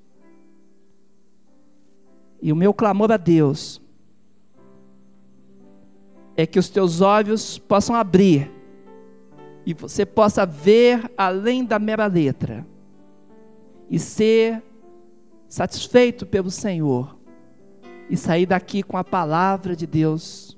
[2.42, 3.82] E o meu clamor a Deus
[6.36, 8.50] é que os teus olhos possam abrir
[9.66, 12.66] e você possa ver além da mera letra
[13.90, 14.64] e ser
[15.48, 17.16] satisfeito pelo Senhor
[18.10, 20.58] e sair daqui com a palavra de Deus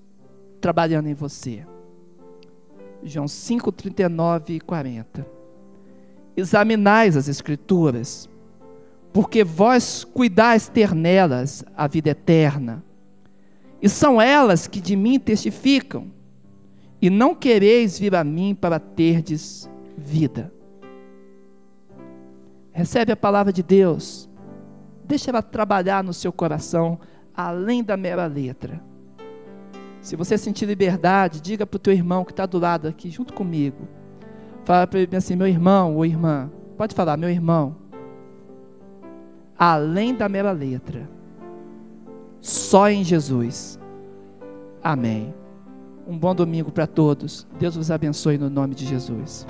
[0.62, 1.66] trabalhando em você.
[3.04, 5.28] João 5, 39 e 40.
[6.38, 8.30] Examinais as Escrituras
[9.14, 12.84] porque vós cuidais ter nelas a vida eterna,
[13.80, 16.12] e são elas que de mim testificam,
[17.00, 20.52] e não quereis vir a mim para terdes vida.
[22.72, 24.28] Recebe a palavra de Deus,
[25.06, 27.00] deixa ela trabalhar no seu coração,
[27.36, 28.82] além da mera letra.
[30.02, 33.32] Se você sentir liberdade, diga para o teu irmão que está do lado aqui, junto
[33.34, 33.88] comigo.
[34.66, 37.83] Fala para ele assim: meu irmão ou irmã, pode falar, meu irmão
[39.58, 41.10] além da mera letra.
[42.42, 43.80] Só em Jesus.
[44.84, 45.34] Amém.
[46.06, 47.48] Um bom domingo para todos.
[47.58, 49.48] Deus vos abençoe no nome de Jesus.